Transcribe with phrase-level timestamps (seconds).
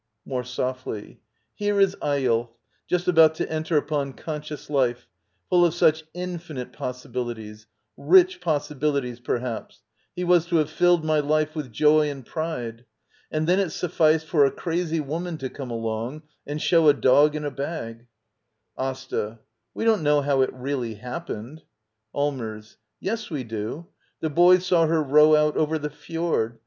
[0.25, 1.21] [More softly.]
[1.53, 2.49] Here is Eyolf,
[2.87, 5.07] just about to enter upon conscious life,
[5.47, 9.83] full of such infinite possibilities— rich possi bilities, perhaps:
[10.15, 12.85] he was to have filled my life with joy and pride.
[13.29, 16.95] And then it sufficed for a crazy woman to come along «n; and show a
[16.95, 18.07] dog^iaa bag—
[18.91, 19.37] AsTA.
[19.75, 21.61] We don't know how it really happened.
[22.15, 22.77] Allmers.
[22.99, 23.85] Yes, we do.
[24.19, 26.59] The boys saw her row out over the fjord.